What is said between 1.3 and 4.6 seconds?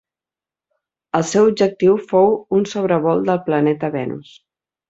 seu objectiu fou un sobrevol del planeta Venus.